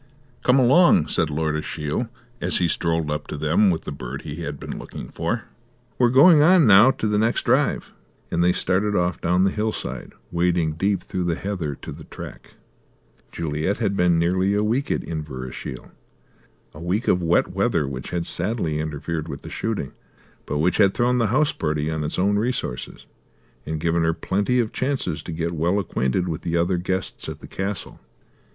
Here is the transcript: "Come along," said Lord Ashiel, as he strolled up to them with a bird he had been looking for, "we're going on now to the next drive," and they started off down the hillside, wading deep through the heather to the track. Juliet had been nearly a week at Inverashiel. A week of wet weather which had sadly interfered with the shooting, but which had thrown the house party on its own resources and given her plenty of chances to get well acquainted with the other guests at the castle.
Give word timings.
"Come 0.41 0.57
along," 0.57 1.09
said 1.09 1.29
Lord 1.29 1.55
Ashiel, 1.55 2.09
as 2.41 2.57
he 2.57 2.67
strolled 2.67 3.11
up 3.11 3.27
to 3.27 3.37
them 3.37 3.69
with 3.69 3.87
a 3.87 3.91
bird 3.91 4.23
he 4.23 4.41
had 4.41 4.59
been 4.59 4.79
looking 4.79 5.07
for, 5.09 5.43
"we're 5.99 6.09
going 6.09 6.41
on 6.41 6.65
now 6.65 6.89
to 6.89 7.07
the 7.07 7.19
next 7.19 7.43
drive," 7.43 7.93
and 8.31 8.43
they 8.43 8.51
started 8.51 8.95
off 8.95 9.21
down 9.21 9.43
the 9.43 9.51
hillside, 9.51 10.13
wading 10.31 10.71
deep 10.73 11.03
through 11.03 11.25
the 11.25 11.35
heather 11.35 11.75
to 11.75 11.91
the 11.91 12.05
track. 12.05 12.55
Juliet 13.31 13.77
had 13.77 13.95
been 13.95 14.17
nearly 14.17 14.55
a 14.55 14.63
week 14.63 14.89
at 14.89 15.03
Inverashiel. 15.03 15.91
A 16.73 16.81
week 16.81 17.07
of 17.07 17.21
wet 17.21 17.49
weather 17.49 17.87
which 17.87 18.09
had 18.09 18.25
sadly 18.25 18.79
interfered 18.79 19.27
with 19.27 19.41
the 19.43 19.51
shooting, 19.51 19.91
but 20.47 20.57
which 20.57 20.77
had 20.77 20.95
thrown 20.95 21.19
the 21.19 21.27
house 21.27 21.51
party 21.51 21.91
on 21.91 22.03
its 22.03 22.17
own 22.17 22.39
resources 22.39 23.05
and 23.67 23.79
given 23.79 24.01
her 24.01 24.15
plenty 24.15 24.57
of 24.59 24.73
chances 24.73 25.21
to 25.21 25.31
get 25.31 25.51
well 25.51 25.77
acquainted 25.77 26.27
with 26.27 26.41
the 26.41 26.57
other 26.57 26.77
guests 26.79 27.29
at 27.29 27.39
the 27.39 27.47
castle. 27.47 27.99